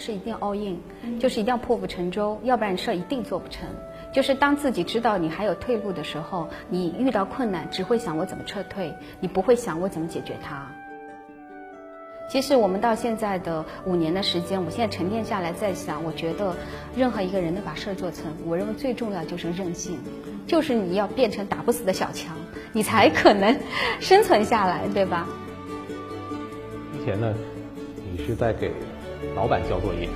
[0.00, 3.68] 做任何事一定 all in，就是一定要破釜沉舟，要不然事儿一定做不成。
[4.12, 10.66] 就是当自己知道你还有退路的时候，你遇到困难只会想我怎么撤退，你不会想我怎么解决它。
[12.28, 16.54] 其实我们到现在的五年的时间，我现在沉淀下来在想，我觉得
[16.96, 19.98] 任何一个人能把事儿做成，我认为最重要就是韧性，
[20.46, 22.36] 就是你要变成打不死的小强，
[22.72, 23.56] 你才可能
[24.00, 25.26] 生存下来，对吧？
[26.96, 27.34] 之前呢，
[28.12, 28.70] 你是在给
[29.34, 30.08] 老板交作业，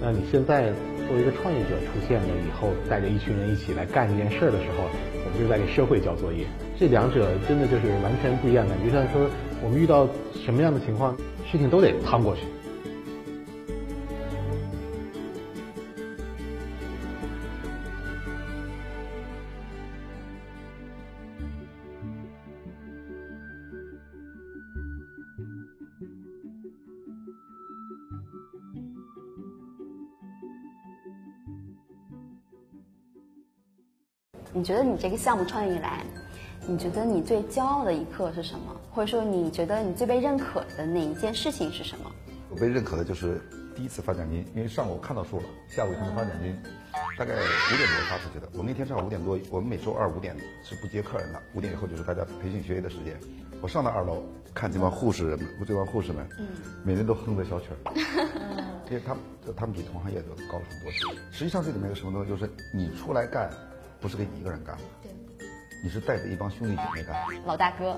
[0.00, 0.72] 那你现在
[1.06, 4.88] 作为一个创业者出现了以后，带着一群人一起来干一件事儿的时候，
[5.24, 6.46] 我们就在给社会交作业。
[6.78, 9.28] 这两者真的就是完全不一样的，就像说
[9.62, 10.08] 我们遇到
[10.44, 11.16] 什么样的情况，
[11.50, 12.42] 事情都得趟过去。
[34.56, 36.04] 你觉得你这个项目创业以来，
[36.64, 38.80] 你觉得你最骄傲的一刻是什么？
[38.92, 42.10] 或者说你觉得你最被认可的哪一件事情是什么？
[42.50, 43.42] 我被认可的就是
[43.74, 46.56] 第一次发奖金，因为上午看到数了，下午才能发奖金，
[47.18, 48.48] 大概五点多发出去的。
[48.56, 53.18] 我那天上午五点多，我们每周二五点是不接客人的，五点以后就是大家培训学业的时间。
[53.60, 54.22] 我上到二楼
[54.54, 56.46] 看这帮护士们，这帮护士们，嗯
[56.84, 57.90] 每人都哼着小曲儿，
[58.88, 59.22] 因为他们
[59.56, 60.92] 他们比同行业都高了很多。
[61.32, 63.50] 实际上这里面有什么东西，就是你出来干，
[64.04, 65.10] 不是给你一个人干的，对
[65.82, 67.16] 你是带着一帮兄弟姐妹干。
[67.46, 67.96] 老大哥，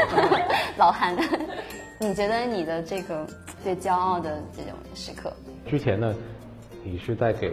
[0.78, 1.14] 老韩，
[2.00, 3.26] 你觉得你的这个
[3.62, 5.30] 最骄傲的这种时刻？
[5.66, 6.14] 之前呢，
[6.82, 7.52] 你是在给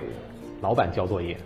[0.61, 1.37] 老板交作业，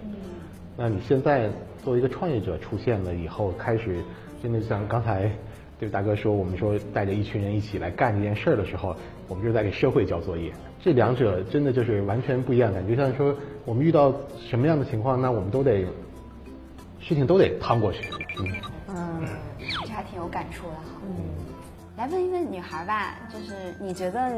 [0.78, 1.50] 那你现在
[1.84, 3.98] 作为一个创业者出现了以后，开始
[4.44, 5.32] 真的像刚才
[5.80, 8.96] 对大哥说，我们说带着一群人一起来干这件事儿的时候，
[9.28, 10.54] 我们就是在给社会交作业。
[10.84, 13.36] 这两者真的就是完全不一样的，就像说
[13.66, 14.14] 我们遇到
[14.48, 15.84] 什么样的情况，那我们都得
[17.08, 18.12] 事情都得趟过去。
[18.38, 18.52] 嗯，
[18.90, 19.28] 嗯，
[19.86, 21.02] 这还挺有感触的哈。
[21.04, 21.16] 嗯，
[21.98, 24.30] 来问一问女孩吧，就是你觉得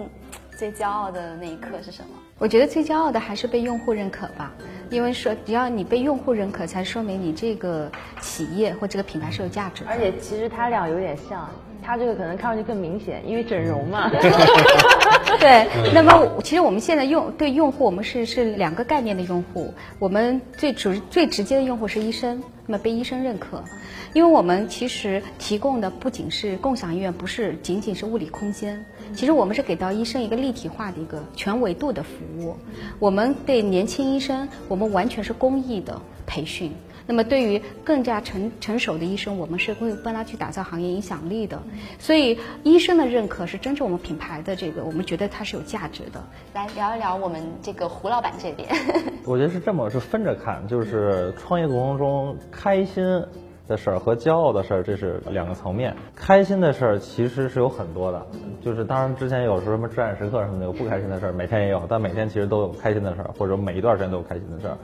[0.56, 2.09] 最骄傲的那一刻是什么？
[2.38, 4.52] 我觉得最骄傲的还是被用户认可吧，
[4.91, 7.91] 因为说只要你被用户认可，才说明你这个
[8.22, 9.90] 企业或这个品牌是有价值的。
[9.90, 11.50] 而且其实他俩有点像，
[11.81, 14.12] 他这个可能看上去更明显，因为整容嘛。
[15.40, 19.73] 对，那么其实我们现在用对用户，我们是是两个概念的用户。
[20.00, 23.63] 我们最主最直接的用户是医生，那么被医生认可，
[24.13, 28.84] 因为我们其实提供的不仅是共享医院，不是仅仅是物理空间，
[29.16, 32.56] 其实我们是给到医生一个立体化的一个全维度的服务。
[33.00, 36.72] 我们对年轻医生，我们完全是公益的培训。
[37.09, 41.59] 那么对于更加成成熟的医生，我们是会帮他去打造行业影响力的。
[41.97, 46.24] 所以医生的认可是真正我们品牌的这个，我们觉得它是有价值的。
[46.53, 48.69] 来聊一聊我们这个胡老板这边。
[49.25, 53.03] 我觉得是这么是分着看，就是创业过程中开心
[53.68, 55.96] 的事儿和骄傲的事儿，这是两个层面。
[56.16, 58.28] 开心的事儿其实是有很多的，
[58.62, 64.78] 就是当然之前有时候什么至暗时刻什么的有不开心的事儿，每天也有，但每天其实都有开心的事儿，或者每一段时间都有开心的事儿。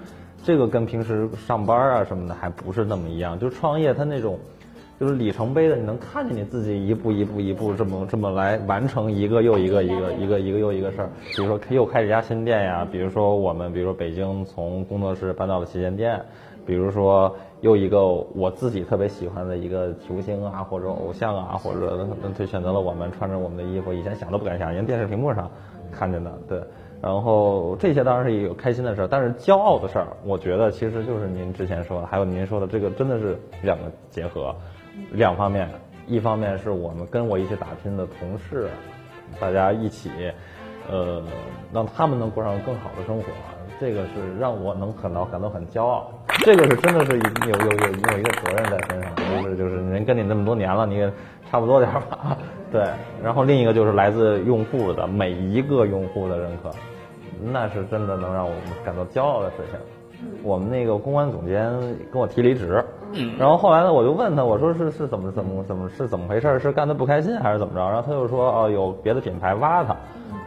[0.46, 4.38] 这个跟平时上班啊什么的还不是那么一样，就创业它那种。
[4.98, 11.10] 就是里程碑的，你能看见你自己一步一步一步这么这么来完成一个又一个一个一个一个又一个事儿。
[11.36, 16.22] 比如说又开了一家新店呀，比如说我们比如说北京从工作室搬到了旗舰店，
[16.66, 22.08] 比如说又一个我自己特别喜欢的一个球星啊或者偶像啊或者
[22.38, 25.52] 他选择了我们穿着我们的衣服，以前想都不敢想，因为电视屏幕上
[25.92, 26.62] 看见的，对。
[27.06, 34.56] 然后这些当然是有开心的事儿，但是骄傲的事儿，我觉得其实就是您之前说的，还有您说的这个真的是两个结合。
[35.12, 35.70] 两方面，
[36.08, 38.70] 一方面是我们跟我一起打拼的同事，
[39.40, 40.10] 大家一起，
[40.90, 41.22] 呃，
[41.72, 43.26] 让他们能过上更好的生活，
[43.80, 46.12] 这个是让我能感到感到很骄傲。
[46.40, 51.12] 这个是真的是有有有有一个责任在身上，就是就是人跟你那么多年了，你也
[51.52, 52.36] 差不多点儿吧，
[52.72, 52.84] 对。
[53.22, 56.72] 然后另一个就是来自用户的每一个用户的认可，
[57.52, 59.80] 那是真的能让我们感到骄傲的事情。
[60.44, 61.70] 我们那个公关总监
[62.12, 62.84] 跟我提离职，
[63.38, 66.58] 然后后来呢，我就问他，我说是是怎么怎么怎么是怎么回事？
[66.58, 67.80] 是干的不开心还是怎么着？
[67.82, 69.96] 然后他就说哦，有别的品牌挖他，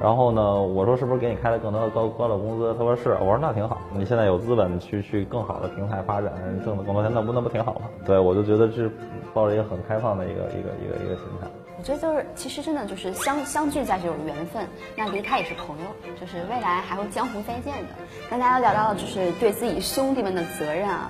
[0.00, 2.73] 然后呢，我说是不是给你开了更多的高高的工资？
[2.75, 6.33] 他说是，我说那挺好，你现在有资本去去更好的平台发展，
[6.65, 7.83] 挣的更多钱，那不那不挺好吗？
[8.06, 8.91] 对，我就觉得是
[9.35, 11.47] 抱着一个很开放的一个一个一个一个心态。
[11.78, 14.66] 我觉得就是，其实真的就是相相聚在这种缘分，
[14.96, 15.86] 那离开也是朋友，
[16.20, 17.94] 就是未来还会江湖再见的。
[18.28, 21.08] 跟大家聊到了就是对自己兄弟们的责任啊，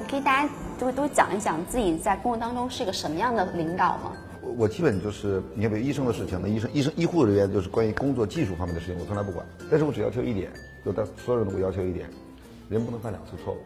[0.00, 4.12] 你可以大家都都讲一讲自己在工作当中是一个什么样的领导吗？
[4.40, 9.44] 我我基本就是，你看，比如医生的事情，那医生、医生、医护人员就是关于工作技术方面的事情，我从来不管。
[9.70, 10.50] 但是我只要求一点，
[10.86, 12.08] 就但所有人都我要求一点，
[12.70, 13.58] 人不能犯两次错误。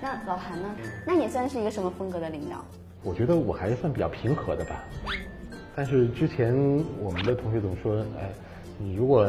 [0.00, 0.68] 那老韩呢？
[1.04, 2.64] 那你算是一个什么风格的领导？
[3.02, 4.84] 我觉得我还是算比较平和的吧。
[5.78, 6.52] 但是之前
[7.00, 8.28] 我们的同学总说，哎，
[8.78, 9.24] 你如果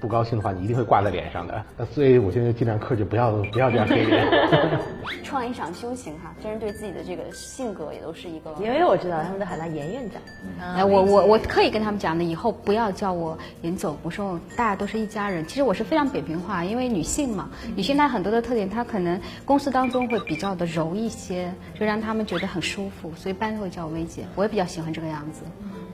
[0.00, 1.62] 不高兴的话，你一定会挂在脸上的。
[1.76, 4.26] 那所以我现在尽量克制，不要不要这样给脸。
[5.22, 8.50] 创业是场修行哈，真是对自己的这个性格也都是一个。
[8.58, 10.22] 因为我知道他们都喊他严院长，
[10.74, 15.46] 哎，我我我可以跟他们讲的，以后不要叫我严总，我说大家都是一家人。
[15.46, 24.24] 其实我是非常扁平化，因为女性嘛，女性她很多的特点，她可能公司当中会比较的柔一些，就让他们觉得很舒服，所以一般都会叫我薇姐。
[24.34, 25.42] 我也比较喜欢这个样子。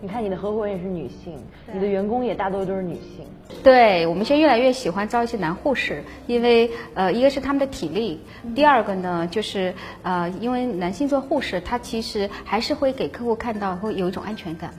[0.00, 1.38] 你看你的合伙人也是女性，
[1.72, 3.26] 你的员工也大多都是女性。
[3.62, 8.20] 对我们现在越来越喜欢招一些男护士，因为呃，一个是他们的体力，
[8.54, 9.72] 第二个呢就是
[10.02, 14.74] 呃，因为男性做护士，他其实还是会给客户看到会有一种安全感。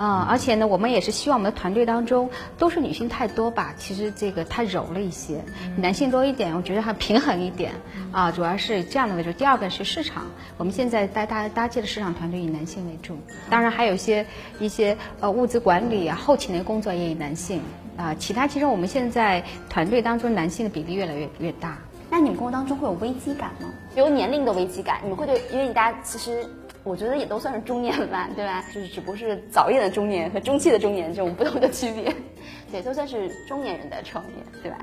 [0.00, 5.44] 啊、而且呢，我们也是希望我们的团队当中都是女性太多吧，其实这个太柔了一些，
[5.76, 7.72] 男性多一点，我觉得还平衡一点
[8.10, 9.30] 啊，主要是这样的为主。
[9.32, 10.24] 第二个是市场，
[10.56, 13.18] 我们现在搭搭搭建的市场团队以男性为主，
[13.50, 14.24] 当然还有一些
[14.58, 17.60] 一些呃物资管理啊、后勤的工作也以男性
[17.98, 21.76] 啊，其他其实我们现在团队当中男性的比例越来越越大。
[22.08, 23.68] 那你们工作当中会有危机感吗？
[23.94, 26.48] 比如年龄的危机感，你们会对，因为你大家其实。
[26.82, 28.64] 我觉得也都算是中年了吧，对吧？
[28.74, 32.14] 就是只不过是早一点的中年和中期的中年这种不同的区别，
[32.72, 34.30] 对，都算是中年人在创业，
[34.62, 34.78] 对吧？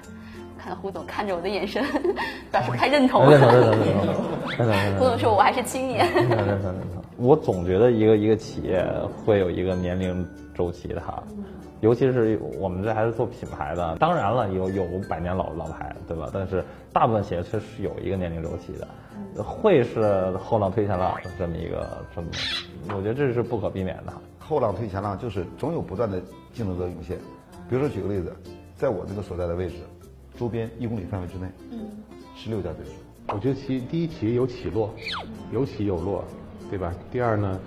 [0.57, 1.83] 看到胡总看着我的眼神，
[2.51, 3.29] 表示不太认同。
[3.29, 4.99] 认同认同认同认同认同。
[4.99, 6.05] 胡总说我还是青年。
[6.13, 7.03] 认同认同认同。
[7.17, 8.83] 我总觉得一个一个企业
[9.25, 11.23] 会有一个年龄周期的哈，
[11.81, 16.29] 尤其是我们这还是做品牌的，当然了有有百年老老牌，对吧？
[16.33, 18.88] 但是大部分企业确实是有一个年龄周期的。
[19.44, 22.27] 会是后浪推前浪这么一个这么，
[22.89, 24.13] 我觉得这是不可避免的。
[24.39, 26.19] 后浪推前浪就是总有不断的
[26.53, 27.18] 竞争者涌现。
[27.69, 28.35] 比如说举个例子，
[28.75, 29.75] 在我这个所在的位置，
[30.38, 31.79] 周边一公里范围之内，嗯，
[32.35, 32.91] 十六家对手。
[33.27, 34.89] 我觉得其第一企业有起落，
[35.51, 36.24] 有起有落，
[36.69, 36.94] 对吧？
[37.12, 37.59] 第二呢，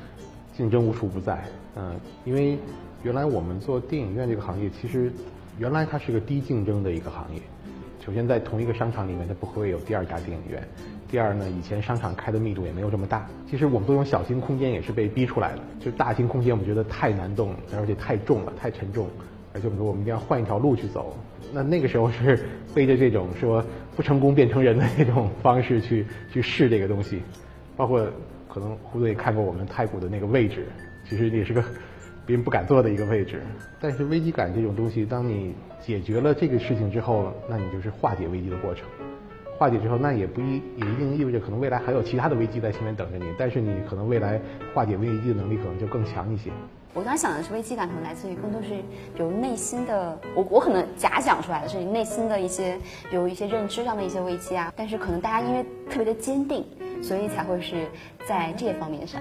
[0.57, 1.45] 竞争无处不在。
[1.77, 2.59] 嗯，因为
[3.03, 5.11] 原来我们做电影院这个行业，其实
[5.59, 7.41] 原来它是个低竞争的一个行业。
[8.05, 10.63] 首先，在同一个商场里面，它不会有第二家电影院。
[11.11, 13.27] 第二呢，以前商场开的密度也没有这么大。
[13.49, 15.61] 其实我们都用小型空间，也是被逼出来的。
[15.81, 19.09] 就大型空间，我们觉得太难动，而且太重了，太沉重。
[19.55, 21.17] 而且我们说，我们一定要换一条路去走。
[21.53, 22.39] 那那个时候是
[22.75, 23.65] 背着这种说
[23.97, 27.23] 不成功变成人的那种方式去去试这个东西。
[27.77, 28.07] 包括
[28.47, 30.67] 可能胡总也看过我们太古的那个位置，
[31.09, 31.65] 其实也是个
[32.31, 33.43] 别人不敢做的一个位置。
[33.81, 38.87] 但是危机感这种东西，当你解决了这个事情之后，那你就是化解危机的过程。
[39.59, 44.41] 化解之后，那也不一也一定意味着可能未来还有其他的危机在前面等着你，但是你可能未来
[44.73, 46.53] 化解危机的能力可能就更强一些。
[46.95, 48.69] 我刚想的是危机感可能来自于更多是
[49.13, 52.79] 比如内心的，我我可能假想出来的是你内心的一些，
[53.11, 56.65] 比如一些认知上的一些危机啊，但是可能大家因为特别的坚定，
[57.03, 57.89] 所以才会是
[58.25, 59.21] 在这方面上。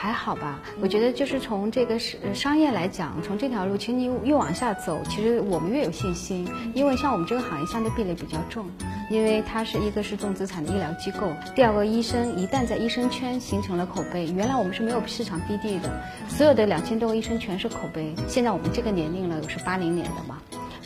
[0.00, 8.64] 还好吧，我觉得就是从这个商商业来讲，从这条路，其实你越往下走，其实我们越有信心，因为像我们这个行业相对壁垒比较重，
[9.10, 15.90] 因为它是一个是重资产的医疗机构，第二个医生一旦在医生圈形成了口碑，原来我们是没有市场 BD 的，
[16.28, 20.38] 所有的两千多个医生全是口碑，现在我们这个年龄了，我是八零年的嘛。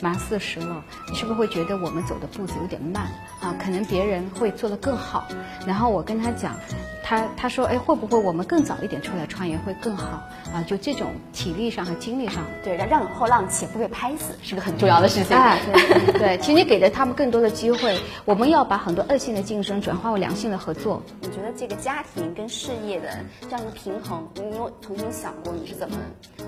[0.03, 3.03] 马上四十了，你是不是会觉得我们走的步子有点慢
[3.39, 3.55] 啊？
[3.57, 5.25] 可能别人会做得更好。
[5.65, 6.57] 然后我跟他讲，
[7.01, 10.21] 他他说，哎，会不会我们更早一点出来创业会更好
[10.53, 10.61] 啊？
[10.67, 15.37] 就这种体力上和精力上，对，让让后浪且不被拍死是个很重要的事情。
[15.37, 21.01] 哎，对 对，其实你给了他们更多的机会，我们要把很多恶性的竞争转化为良性的合作。
[21.21, 23.07] 你觉得这个家庭跟事业的
[23.43, 25.95] 这样一个平衡，你有曾经想过你是怎么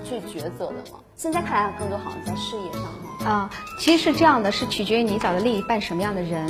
[0.04, 1.00] 去抉择的吗？
[1.16, 3.26] 现在看来，更多好像在事业上哈。
[3.26, 6.46] 啊，其实是这样的，是取决于你找的另一半什么样的人。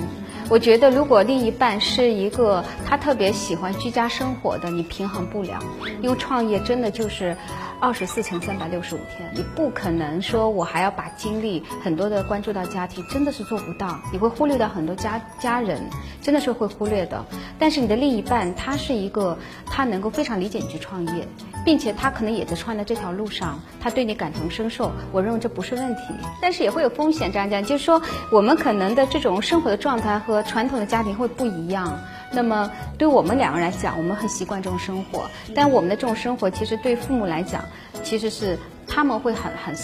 [0.49, 5.59] 我觉得，如果另一半是一个他特别喜欢居家生活的，你平衡不了，
[6.01, 7.37] 因为创业真的就是
[7.81, 15.83] 二十四乘三百六十五天，你不可能说我还要把精力很多的关注到家庭，真的是做不到，你会忽略到很多家家人，
[16.23, 17.25] 真的是会忽略的。
[17.59, 19.37] 但是你的另一半，他是一个
[19.67, 21.27] 他能够非常理解你去创业，
[21.65, 26.03] 并且他可能也在创业这条路上，他对你感同身受，我认为这不是问题，
[26.41, 27.33] 但是也会有风险。
[27.33, 28.01] 这样讲，就是说
[28.31, 31.99] 我们可能的这种生活的状态和传统的家庭会不一样。
[32.33, 37.65] 那么对我们两个人来讲，我们很习惯这种生活，但我们的这种生活其实对父母来讲，
[38.03, 39.75] 其实是他们会很很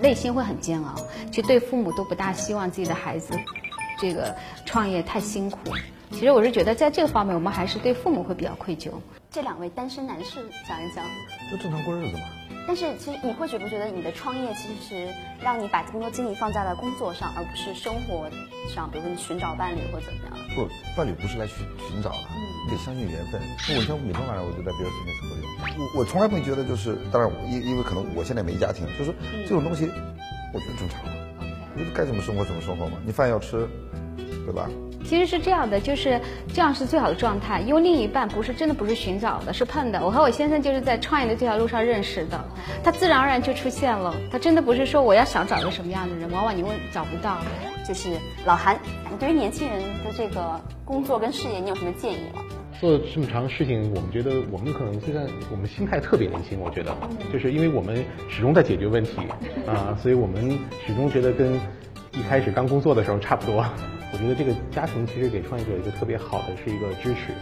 [0.00, 0.94] 内心会很煎熬。
[1.30, 3.34] 其实对父母都不大希望自己的孩子
[3.98, 5.58] 这个创业太辛苦。
[6.10, 8.90] 其实我是觉得在这个方面，我们还是对父母会比较愧疚。
[9.30, 11.04] 这两位单身男士讲一讲，
[11.50, 12.22] 就正常过日子嘛。
[12.66, 15.08] 但是其实你会觉不觉得你的创业其实
[15.42, 18.30] 让你把更多精力放在了工作上，而不是生活
[18.72, 20.38] 上，比如说你寻找伴侣或怎么样？
[20.54, 22.16] 不，伴侣不是来寻寻找的，
[22.66, 23.40] 你得相信缘分。
[23.68, 29.90] 那我像每天晚上我就在别人身边喝酒，我我从来没觉得就是，当然因因为可能我现在没家庭，就是这种东西，
[30.54, 31.10] 我觉得正常的，
[31.74, 33.66] 我觉得该怎么生活怎么生活嘛，你饭要吃，
[34.46, 34.68] 对吧？
[35.04, 36.20] 其实是这样的，就是
[36.52, 40.04] 这样是最好的状态，因为另一半不是真的不是寻找的，是碰的。
[40.04, 42.44] 我和我先生就是在创业的这条路上认识的，
[42.84, 44.14] 他自然而然就出现了。
[44.30, 47.38] 他真的不是说我要想找个什么样的人，往往你会找不到。
[47.88, 48.10] 就是
[48.44, 48.78] 老韩，
[49.10, 52.42] 你对于年轻人的这个工作跟事业，你有什么建议吗？
[52.78, 56.94] 做这么长的事情，我们觉得我们可能现在我们心态特别年轻，我觉得，
[57.32, 59.12] 就是因为我们始终在解决问题
[59.66, 61.54] 啊，所以我们始终觉得跟
[62.12, 63.64] 一开始刚工作的时候差不多。
[64.12, 67.32] 我觉得这个家庭其实给创业者一个特别好的是一个支持，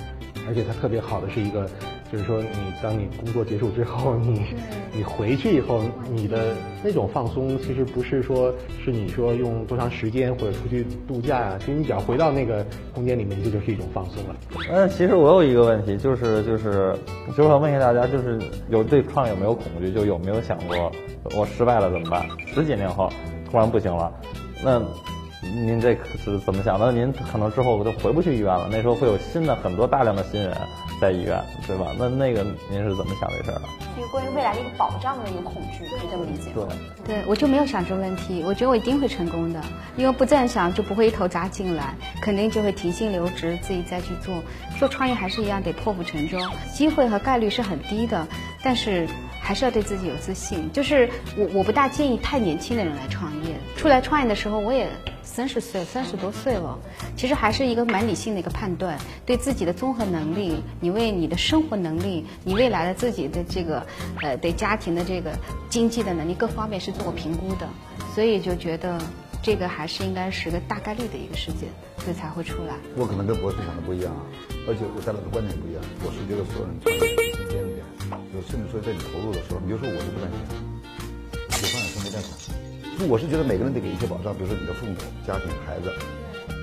[0.47, 1.69] 而且它特别好的是一个，
[2.13, 4.55] 就是说你当你工作结束之后，你
[4.93, 14.37] 你回去以后，你的那种放松其实不是说是你说用多长时间或者出去度假啊，其实你只要回到那个空间里面，这就是一种放松了。
[14.71, 16.95] 呃，其实我有一个问题，就是就是
[17.37, 19.91] 就是想问一下大家，就是有对创业有没有恐惧？
[19.91, 20.93] 就有没有想过
[21.37, 22.27] 我失败了怎么办？
[22.47, 23.11] 十几年后
[23.51, 24.13] 突然不行了，
[24.63, 24.81] 那
[25.41, 26.91] 您这是怎么想的？
[26.91, 30.57] 您可能之后就回不去医院了，那时候会有新的很多大量的新人
[31.01, 31.87] 在医院，对吧？
[31.99, 33.63] 那那个您是怎么想这事儿的？
[33.97, 36.67] 就是关于未来的一个保障的一个恐惧，可以这么理解吗？
[37.05, 37.15] 对。
[37.15, 39.61] 对，我就没有想这个问题，我觉得我一定会成功的，
[39.97, 44.35] 因为不这样想就不会一头扎进来，肯定就会提薪留职，自己再去做。
[44.79, 46.39] 做创业还是一样得破釜沉舟，
[46.73, 48.27] 机会和概率是很低的，
[48.63, 49.09] 但是
[49.49, 50.71] 还是要对自己有自信。
[50.75, 54.87] 就是我我不大建议太年轻的人来创业，出来创业的时候我也。
[55.23, 56.77] 三十岁，三十多岁了，
[57.15, 63.87] 其实还是一个蛮理性的一个判断，对自己的综合能力，你为你的生活能力，你未来的自己的这个，
[64.21, 65.31] 呃，对家庭的这个
[65.69, 67.69] 经济的能力各方面是做过评估的，
[68.15, 68.99] 所以就觉得
[69.41, 72.75] 这个还是应该是个大概率的一个事件，所以才会出来。
[72.97, 74.23] 我可能跟博士想的不一样啊，
[74.67, 75.83] 而且我带来的观点不一样。
[76.03, 77.18] 我是觉得所有人创业新鲜一点，
[78.43, 80.39] 甚至说在你投入的时候，比如说我就不赚钱，
[81.49, 82.55] 我放养生没赚钱。
[83.09, 84.95] 我是觉得每个人得给一些保障，比如说你的父母、
[85.27, 85.87] 家庭、孩子，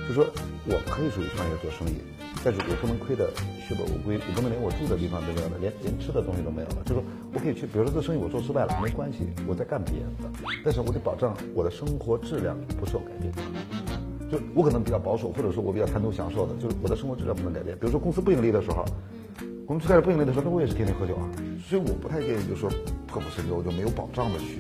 [0.08, 0.28] 就说
[0.68, 2.04] 我可以属于创业做生意，
[2.44, 3.32] 但是我不能亏得
[3.64, 6.84] 血本无归，我不能连我住的地方都没有了，连连吃的东西都没有了。
[6.84, 7.02] 就说
[7.32, 10.28] 我可以去，比如说这生意我做失败了没关系，我在干别的，
[10.64, 13.32] 但是我得保障我的生活质量不受改变。
[14.28, 17.78] 就我可能比较保守，或者说我比较贪图享受的，就是我的生活质量不能改变。
[17.78, 18.84] 比如说公司不盈利的时候，
[19.68, 21.26] 公司最开始不盈利的时候，那我也是天天喝酒啊，
[21.68, 22.70] 所以我不太建议就是说
[23.08, 24.60] 破釜沉舟就没有保障的去。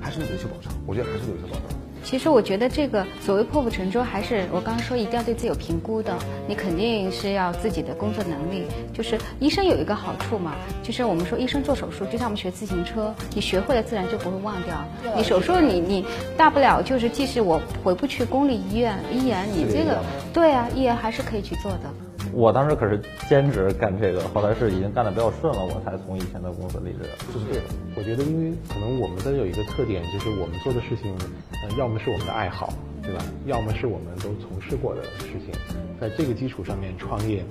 [0.00, 1.78] 还是有一些保障，我觉得还是有一些保障。
[2.02, 6.16] 其实我觉得这个所谓破釜沉舟，还是我刚刚说一定要对自己有评估的。
[6.46, 8.64] 你肯定是要自己的工作能力。
[8.94, 14.82] 就是医生有一个好处嘛，就是我们说医生做手术，就像我们学自行车，你学会了自然就不会忘掉。
[15.14, 16.06] 你手术你你
[16.38, 19.98] 大不了就是，即使我回不去公立医院，依然你这个
[20.32, 22.07] 对啊，依然还是可以去做的。
[22.32, 26.98] 我当时可是兼职干这个，后来是已经干的比较顺了，我才从以前的公司离职。
[27.32, 27.66] 就是这个，
[27.96, 31.14] 我觉得因为可能我们的有一个特点，就是我们做的事情，
[31.62, 33.24] 呃，要么是我们的爱好，对吧？
[33.46, 35.52] 要么是我们都从事过的事情，
[36.00, 37.44] 在这个基础上面创业，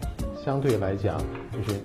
[0.44, 1.18] 相对来讲
[1.52, 1.80] 就是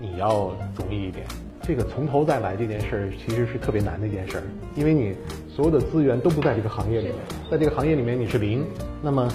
[0.00, 1.26] 你要容易一点。
[1.60, 4.42] 这个从头再来这件事儿其实是特别难的一件事儿，
[4.74, 5.14] 因为你
[5.54, 7.16] 所有的资源都不在这个行业里面，
[7.50, 8.64] 在这个行业里面你是零，
[9.02, 9.28] 那么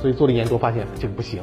[0.00, 1.42] 所以做了一年多发现这个不行。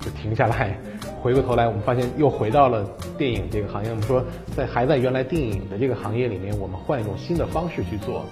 [0.00, 0.78] 就停下来，
[1.20, 2.84] 回过头来，我们发现又回到了
[3.18, 3.90] 电影这个行业。
[3.90, 4.24] 我们说，
[4.56, 8.24] 在还在原来电影的这个行业里面，我们换一种新的方式去做。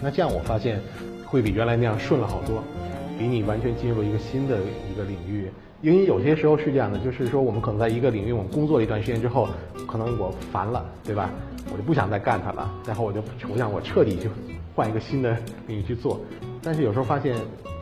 [0.00, 0.80] 那这样我发现，
[1.26, 2.62] 会比原来那样顺了好多，
[3.18, 5.50] 比你完全进入一个新的一个领域。
[5.82, 9.48] 因为有些时候是这样的，就是说我们可能在一个领域我们工作了一段时间之后，
[9.86, 11.28] 可能我烦了，对吧？
[11.72, 14.30] 我就不想再干它了，然后我就我想我彻底就
[14.74, 16.20] 换一个新的领域去做。
[16.62, 17.36] 但是有时候发现。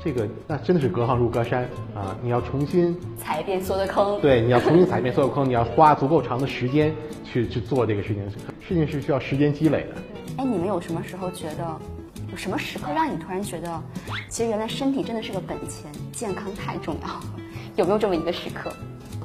[0.04, 1.62] 这个那真的是隔行如隔山
[1.94, 2.18] 啊！
[2.20, 6.92] 你要重新踩一遍所有的坑，对，你要重新踩一遍所有坑，你要花足够长的时间
[7.24, 8.28] 去去做这个事情，
[8.60, 10.02] 事情是需要时间积累的。
[10.38, 11.64] 哎，你们有什么时候觉得，
[12.32, 13.80] 有什么时刻让你突然觉得，
[14.28, 17.22] 其实原来身体真的是个本钱，健康太重要了？
[17.76, 18.72] 有没有这么一个时刻？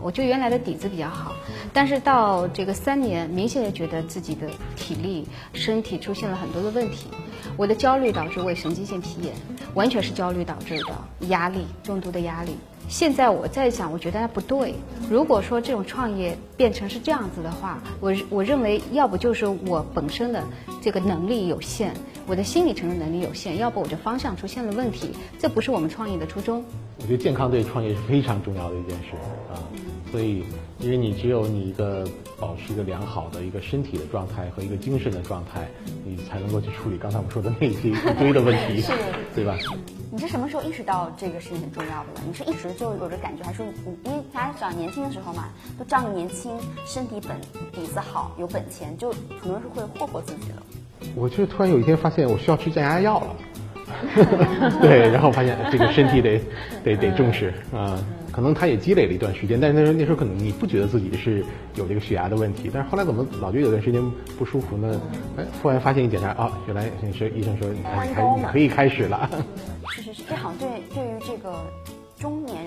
[0.03, 1.33] 我就原来的底子比较好，
[1.73, 7.07] 但是到这个三年，明显的觉得自己的体力、身体出现了很多的问题。
[7.55, 9.33] 我的焦虑导致胃神经性皮炎，
[9.73, 12.55] 完全是焦虑导致的，压力，重度的压力。
[12.89, 14.73] 现在我在想，我觉得它不对。
[15.09, 20.43] 如果说这种创业变成是这样子的话，我我认为要不就是我本身的
[20.81, 21.93] 这个能力有限，
[22.27, 26.63] 我的心理承受能力有限，要不我就方向出现了问题，这不是我们创业的初衷。
[26.99, 29.15] 我觉得健康对创业是非常重要的一件事
[29.53, 29.55] 啊，
[30.11, 30.43] 所以
[30.79, 32.05] 因为你只有你一个
[32.39, 35.67] 保持一个良好的一个身体的状态和一个精神的状态，
[36.03, 38.83] 你才能够去处理刚才我们说的那些一堆的问题，
[39.35, 39.55] 对吧？
[40.09, 42.21] 你是什么时候意识到这个事情很重要的呢？
[42.27, 43.71] 你是一直就有着感觉，还是你
[44.05, 47.39] 因为大家讲年轻的时候嘛，都仗着年轻，身体本
[47.71, 50.55] 底子好，有本钱，就很多人是会霍霍自己的。
[51.15, 53.35] 我就突然有一天发现我需要吃降压药了。
[54.81, 56.39] 对，然后发现这个身体得
[56.83, 57.97] 得得重视啊，
[58.31, 61.43] 可能他也积累了一段时间，但是那时候那时候可能你不觉得自己是
[61.75, 64.01] 有这个血压的问题，但是后来怎么老觉得有段时间
[64.37, 65.01] 不舒服呢？
[65.37, 69.29] 哎，忽然发现一检查啊，原来是医生说你开你可以开始了。
[69.95, 71.55] 是是是，这好像对对于这个
[72.19, 72.65] 中年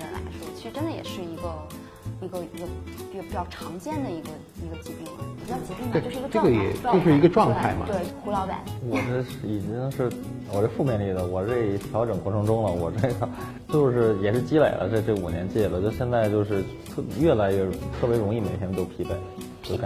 [2.30, 2.66] 一个一个
[3.10, 4.28] 比较比较常见的一个
[4.64, 6.30] 一个疾病了，不叫疾病吧，就是一个状态。
[6.30, 7.86] 这个也就是一个状态嘛。
[7.86, 8.58] 对，胡老板。
[8.88, 10.08] 我这是已经是
[10.52, 13.28] 我这负面例子，我这调整过程中了，我这个
[13.68, 17.68] 就是也是积累了这这五年积累了，就现在就是特越来越
[18.00, 19.10] 特别容易每天都疲惫。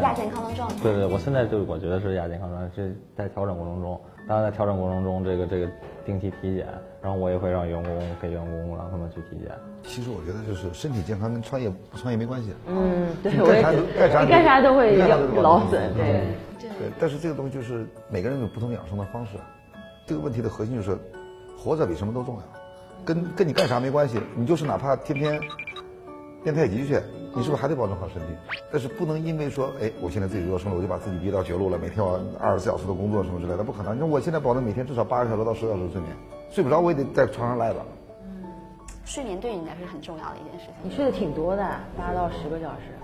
[0.01, 0.77] 亚健康的状态。
[0.83, 2.83] 对对，我现在就我觉得是亚健康状态，这
[3.17, 5.69] 在调整过程中，当然在调整过程中，这个这个
[6.05, 6.67] 定期体检，
[7.03, 9.53] 然后我也会让员工给员工让他们去体检。
[9.83, 12.55] 其实我觉得就是身体健康跟创业不创业没关系。
[12.67, 16.25] 嗯，对，干啥干啥干啥都会劳损，对。
[16.77, 19.33] 对，但是这个东西就是每个人有不同养生的方式。
[20.07, 20.99] 这个问题的核心就是，
[21.57, 22.43] 活着比什么都重要，
[23.05, 24.19] 跟跟你干啥没关系。
[24.35, 25.41] 你就是哪怕天天
[26.43, 26.99] 练太极去，
[27.35, 28.29] 你是不是还得保证好身体？
[28.71, 33.95] 但是不能因为说，哎，我现在自己做生了，我就把自己逼到绝路了，每天我二十四小时的工作什么之类的，不可能。
[33.95, 36.13] 你说我现在保证每天至少八个小时到十个小时睡眠，
[36.51, 37.81] 睡不着我也得在床上赖着。
[39.05, 40.75] 睡眠对你来说是很重要的一件事情。
[40.83, 41.63] 你睡得挺多的，
[41.97, 42.95] 八到十个小时。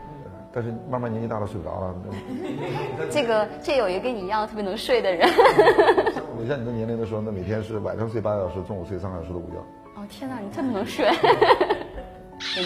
[0.52, 1.94] 但是慢慢年纪大了睡不着了。
[3.08, 5.28] 这个这有一个跟你一样特别能睡的人。
[6.36, 9.58] 我像你的年龄的时候，那每天是晚上睡八个小时，中午睡三个小时的午觉。
[10.00, 11.06] 哦天哪，你这么能睡。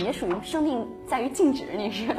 [0.02, 2.14] 你属于生命在于静止，你是。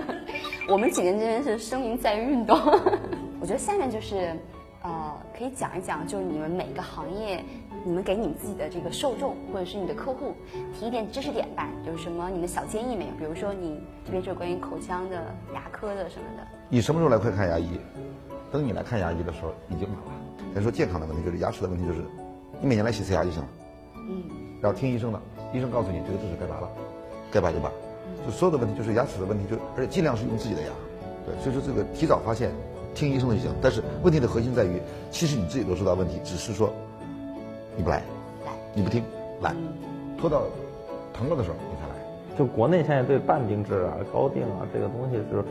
[0.68, 2.58] 我们几个人这边是生命在于运动。
[3.40, 4.36] 我觉得下面就是，
[4.82, 7.44] 呃，可以讲一讲，就是你们每个行业。
[7.88, 10.34] 你们给你们自己的这个受众或者是你的客户
[10.74, 13.12] 提一点知识点吧，有什么你们小建议没有？
[13.20, 16.48] 比如说你这边就是关于口腔的、牙科的什么的。
[16.68, 17.80] 你什么时候来快看牙医？
[18.52, 20.56] 等你来看牙医的时候已经晚了。
[20.56, 22.00] 再说健康的问题，就是牙齿的问题，就是
[22.60, 23.48] 你每年来洗次牙就行了。
[24.10, 24.24] 嗯。
[24.64, 25.22] 然后听医生的，
[25.54, 26.68] 医生告诉你这个智齿该拔了，
[27.36, 27.70] 该拔就拔。
[28.26, 30.70] 就所有的问题就是牙齿的问题，就而且尽量是用自己的牙。
[31.26, 32.50] 对，所以说这个提早发现，
[32.96, 33.52] 听医生的就行。
[33.62, 34.80] 但是问题的核心在于，
[35.12, 36.72] 其实你自己都知道问题，只是说。
[37.78, 38.02] 你不来，
[38.74, 39.04] 你不听，
[39.42, 39.54] 来，
[40.18, 40.44] 拖到
[41.14, 42.38] 疼了的时候你才来。
[42.38, 45.44] 就国内现在对半定制啊、高定啊这个东西是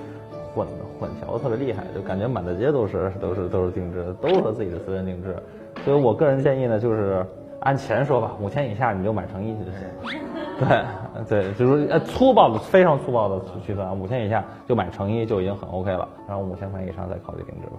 [0.55, 0.67] 混
[0.99, 5.37] 混淆特别厉害，就感觉满大街都是都是都是定制，都是自己的私人定制。
[5.85, 7.23] 所以我个人建议呢，就是
[7.61, 10.23] 按钱说吧，五千以下你就买成衣就行。
[11.25, 17.77] 对对，就是呃粗暴的非常粗暴的区分啊，五千以下就买成衣就已经很 OK 了，然后五千块以上再考虑定制吧。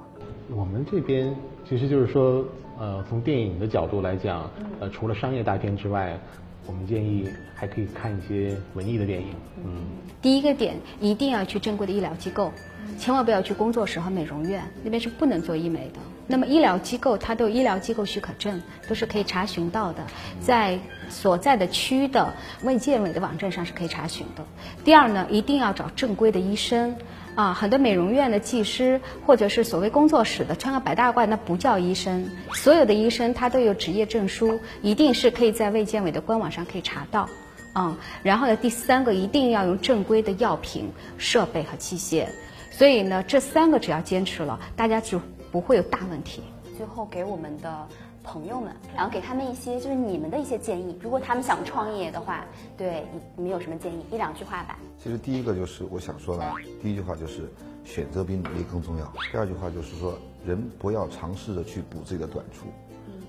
[0.56, 1.36] 我们这边
[1.68, 2.44] 其实就是说。
[2.78, 6.20] 呃，从电影的角度来讲，呃，除了商业大片之外，
[6.68, 9.28] 我们建议还可以看一些文艺的电影。
[9.64, 9.82] 嗯，
[10.22, 12.52] 第一个点一定要去正规的医疗机构，
[12.98, 16.00] 千万不要去工作室和美容院，那边是不能做医美的。
[16.28, 20.04] 那么医疗机构它都有医疗机构许可证，都是可以查询到的，
[20.42, 22.34] 在所在的区的
[22.64, 24.44] 卫健委的网站上是可以查询的。
[24.84, 26.96] 第二呢，一定要找正规的医生。
[27.36, 32.30] 啊，很多美容院的技师或者是所谓工作室的穿个白大褂，那不叫医生。
[32.54, 37.28] 所有的医生他都有职业证书，一定是可以在卫健委的官网上可以查到。
[37.74, 42.26] 嗯，然后呢，第三个一定要用正规的药品、设备和器械。
[42.72, 45.20] 所以呢，这三个只要坚持了，大家就
[45.56, 46.44] 不会有大问题。
[46.76, 47.88] 最后给我们的。
[48.28, 50.98] 朋友们，然后给他们一些就是你们的一些建议。
[51.00, 52.44] 如果他们想创业的话，
[52.76, 54.04] 对你们有什么建议？
[54.12, 54.80] 一两句话吧。
[54.98, 56.44] 其实第一个就是我想说的，
[56.82, 57.48] 第一句话就是
[57.84, 59.13] 选择比努力更重要。
[59.32, 62.65] 第二句话就是说，人不要尝试着去补自己的短处，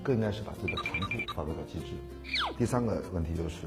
[0.03, 1.93] 更应该是把自己的长处发挥到极致。
[2.57, 3.67] 第三个问题就是，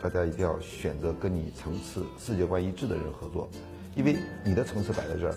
[0.00, 3.48] 大家一定要选择跟你层次、世界观一致的人合作，
[3.96, 5.34] 因为你的层次摆在这儿，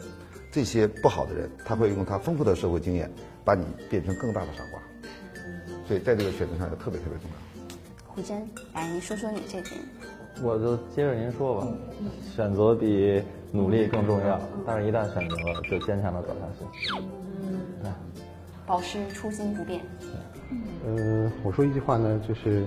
[0.58, 3.08] 这些不好的人他会用他丰富的社会经验。
[3.46, 4.82] 把你变成更大的傻瓜，
[5.88, 7.38] 所以在这个选择上也特别特别重要。
[8.06, 9.80] 胡真，来，你说说你这边。
[10.44, 11.68] 我就接着您说吧，
[12.36, 16.94] 选择比努力更重要，但是一旦选择了，就坚强的走下去。
[17.42, 17.94] 嗯，
[18.66, 19.82] 保持初心不变。
[20.86, 22.66] 嗯，我说一句话呢，就是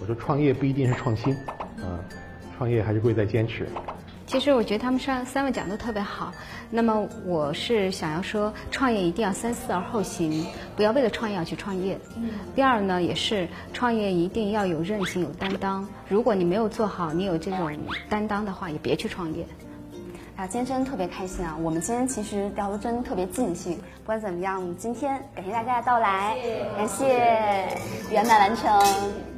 [0.00, 1.34] 我说创业不一定是创新，
[1.82, 1.98] 啊，
[2.56, 3.66] 创业还是贵在坚持。
[4.32, 6.32] 其实我觉得他们三三位讲的特别好。
[6.70, 12.00] 那么我是想要说，创业一定要三思而后行，不要为了创业而去创业。
[12.54, 15.86] 第二呢，也是创业一定要有韧性、有担当。
[16.08, 17.70] 如果你没有做好，你有这种
[18.08, 19.46] 担当的话，也别去创业。
[20.34, 21.54] 啊，今天真的特别开心啊！
[21.60, 23.76] 我们今天其实聊的真的特别尽兴。
[23.76, 26.38] 不管怎么样，今天感谢大家的到来，
[26.74, 27.68] 感谢
[28.10, 29.31] 圆满完成。